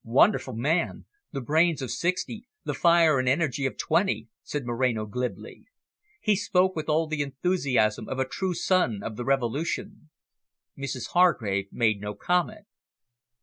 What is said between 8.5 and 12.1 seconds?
son of the Revolution. Mrs Hargrave made